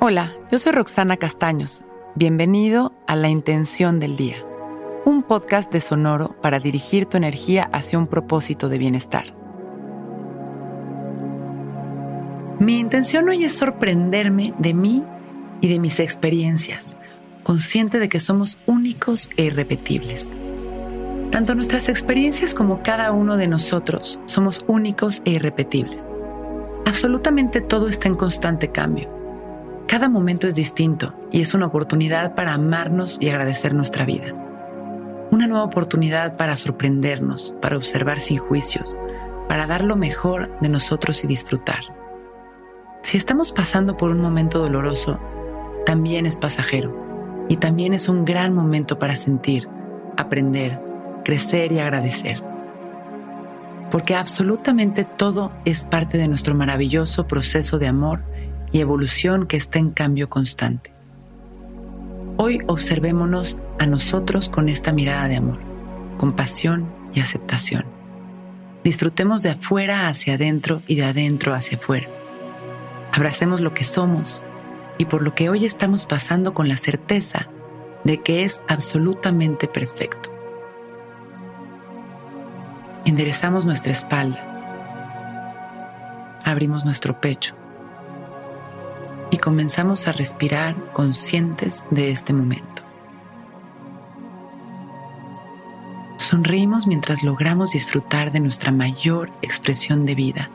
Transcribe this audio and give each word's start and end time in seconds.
Hola, 0.00 0.36
yo 0.52 0.60
soy 0.60 0.70
Roxana 0.70 1.16
Castaños. 1.16 1.82
Bienvenido 2.14 2.92
a 3.08 3.16
La 3.16 3.30
Intención 3.30 3.98
del 3.98 4.16
Día, 4.16 4.36
un 5.04 5.24
podcast 5.24 5.72
de 5.72 5.80
Sonoro 5.80 6.36
para 6.40 6.60
dirigir 6.60 7.06
tu 7.06 7.16
energía 7.16 7.68
hacia 7.72 7.98
un 7.98 8.06
propósito 8.06 8.68
de 8.68 8.78
bienestar. 8.78 9.34
Mi 12.60 12.78
intención 12.78 13.28
hoy 13.28 13.42
es 13.42 13.58
sorprenderme 13.58 14.54
de 14.58 14.72
mí 14.72 15.02
y 15.60 15.66
de 15.66 15.80
mis 15.80 15.98
experiencias, 15.98 16.96
consciente 17.42 17.98
de 17.98 18.08
que 18.08 18.20
somos 18.20 18.56
únicos 18.66 19.30
e 19.36 19.46
irrepetibles. 19.46 20.30
Tanto 21.32 21.56
nuestras 21.56 21.88
experiencias 21.88 22.54
como 22.54 22.84
cada 22.84 23.10
uno 23.10 23.36
de 23.36 23.48
nosotros 23.48 24.20
somos 24.26 24.64
únicos 24.68 25.22
e 25.24 25.32
irrepetibles. 25.32 26.06
Absolutamente 26.86 27.60
todo 27.60 27.88
está 27.88 28.06
en 28.06 28.14
constante 28.14 28.68
cambio. 28.68 29.17
Cada 29.88 30.10
momento 30.10 30.46
es 30.46 30.54
distinto 30.54 31.14
y 31.32 31.40
es 31.40 31.54
una 31.54 31.64
oportunidad 31.64 32.34
para 32.34 32.52
amarnos 32.52 33.16
y 33.22 33.30
agradecer 33.30 33.74
nuestra 33.74 34.04
vida. 34.04 34.34
Una 35.30 35.46
nueva 35.46 35.64
oportunidad 35.64 36.36
para 36.36 36.56
sorprendernos, 36.56 37.56
para 37.62 37.78
observar 37.78 38.20
sin 38.20 38.36
juicios, 38.36 38.98
para 39.48 39.66
dar 39.66 39.82
lo 39.82 39.96
mejor 39.96 40.60
de 40.60 40.68
nosotros 40.68 41.24
y 41.24 41.26
disfrutar. 41.26 41.80
Si 43.02 43.16
estamos 43.16 43.50
pasando 43.50 43.96
por 43.96 44.10
un 44.10 44.20
momento 44.20 44.58
doloroso, 44.58 45.20
también 45.86 46.26
es 46.26 46.36
pasajero 46.36 47.46
y 47.48 47.56
también 47.56 47.94
es 47.94 48.10
un 48.10 48.26
gran 48.26 48.54
momento 48.54 48.98
para 48.98 49.16
sentir, 49.16 49.70
aprender, 50.18 50.82
crecer 51.24 51.72
y 51.72 51.78
agradecer. 51.78 52.42
Porque 53.90 54.14
absolutamente 54.14 55.04
todo 55.04 55.50
es 55.64 55.86
parte 55.86 56.18
de 56.18 56.28
nuestro 56.28 56.54
maravilloso 56.54 57.26
proceso 57.26 57.78
de 57.78 57.86
amor 57.86 58.22
y 58.72 58.80
evolución 58.80 59.46
que 59.46 59.56
está 59.56 59.78
en 59.78 59.90
cambio 59.90 60.28
constante. 60.28 60.92
Hoy 62.36 62.60
observémonos 62.66 63.58
a 63.78 63.86
nosotros 63.86 64.48
con 64.48 64.68
esta 64.68 64.92
mirada 64.92 65.28
de 65.28 65.36
amor, 65.36 65.58
compasión 66.18 66.88
y 67.12 67.20
aceptación. 67.20 67.84
Disfrutemos 68.84 69.42
de 69.42 69.50
afuera 69.50 70.08
hacia 70.08 70.34
adentro 70.34 70.82
y 70.86 70.96
de 70.96 71.04
adentro 71.04 71.54
hacia 71.54 71.78
afuera. 71.78 72.08
Abracemos 73.12 73.60
lo 73.60 73.74
que 73.74 73.84
somos 73.84 74.44
y 74.98 75.06
por 75.06 75.22
lo 75.22 75.34
que 75.34 75.48
hoy 75.48 75.64
estamos 75.64 76.06
pasando 76.06 76.54
con 76.54 76.68
la 76.68 76.76
certeza 76.76 77.48
de 78.04 78.22
que 78.22 78.44
es 78.44 78.60
absolutamente 78.68 79.66
perfecto 79.66 80.38
enderezamos 83.08 83.64
nuestra 83.64 83.92
espalda, 83.92 84.44
abrimos 86.44 86.84
nuestro 86.84 87.20
pecho 87.20 87.56
y 89.30 89.36
comenzamos 89.36 90.08
a 90.08 90.12
respirar 90.12 90.92
conscientes 90.92 91.84
de 91.90 92.10
este 92.10 92.32
momento. 92.32 92.82
Sonreímos 96.16 96.86
mientras 96.86 97.22
logramos 97.22 97.72
disfrutar 97.72 98.32
de 98.32 98.40
nuestra 98.40 98.70
mayor 98.70 99.30
expresión 99.40 100.04
de 100.04 100.14
vida, 100.14 100.50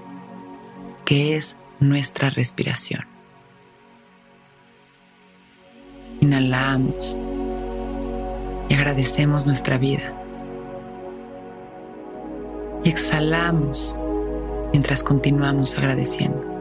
que 1.05 1.35
es 1.35 1.55
nuestra 1.79 2.29
respiración. 2.29 3.05
Inhalamos 6.21 7.19
y 8.69 8.73
agradecemos 8.73 9.45
nuestra 9.45 9.77
vida 9.77 10.13
y 12.83 12.89
exhalamos 12.89 13.97
mientras 14.71 15.03
continuamos 15.03 15.77
agradeciendo. 15.77 16.52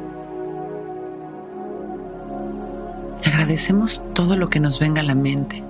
Agradecemos 3.42 4.04
todo 4.14 4.36
lo 4.36 4.48
que 4.48 4.60
nos 4.60 4.78
venga 4.78 5.00
a 5.00 5.04
la 5.04 5.16
mente, 5.16 5.64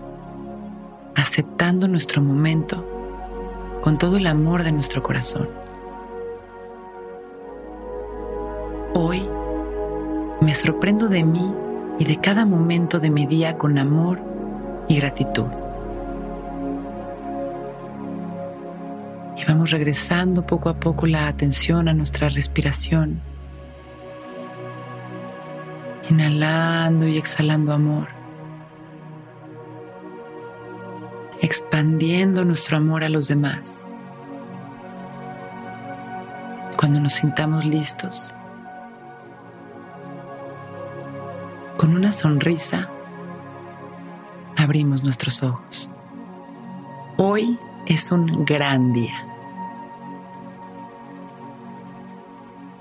aceptando 1.15 1.89
nuestro 1.89 2.21
momento 2.21 2.87
con 3.81 3.97
todo 3.97 4.19
el 4.19 4.27
amor 4.27 4.63
de 4.63 4.73
nuestro 4.73 5.03
corazón. 5.03 5.49
Hoy 8.93 9.23
me 10.43 10.53
sorprendo 10.53 11.09
de 11.09 11.25
mí 11.25 11.51
y 11.99 12.05
de 12.05 12.21
cada 12.21 12.45
momento 12.45 13.01
de 13.01 13.09
mi 13.09 13.25
día 13.25 13.57
con 13.57 13.79
amor 13.79 14.21
y 14.87 14.97
gratitud. 14.97 15.47
y 19.35 19.45
vamos 19.49 19.71
regresando 19.71 20.47
poco 20.47 20.69
a 20.69 20.75
poco 20.75 21.07
la 21.07 21.27
atención 21.27 21.89
a 21.89 21.95
nuestra 21.95 22.29
respiración. 22.29 23.32
Inhalando 26.11 27.07
y 27.07 27.19
exhalando 27.19 27.73
amor. 27.73 28.09
Expandiendo 31.41 32.45
nuestro 32.45 32.77
amor 32.77 33.05
a 33.05 33.09
los 33.09 33.29
demás. 33.29 33.85
Cuando 36.77 37.01
nos 37.01 37.15
sintamos 37.15 37.65
listos, 37.65 38.35
con 41.77 41.95
una 41.95 42.13
sonrisa, 42.13 42.89
abrimos 44.57 45.03
nuestros 45.03 45.43
ojos. 45.43 45.89
Hoy 47.17 47.59
es 47.87 48.13
un 48.13 48.45
gran 48.45 48.93
día. 48.93 49.27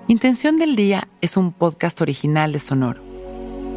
Intención 0.08 0.58
del 0.58 0.76
Día 0.76 1.08
es 1.22 1.38
un 1.38 1.52
podcast 1.52 2.02
original 2.02 2.52
de 2.52 2.60
Sonoro. 2.60 3.11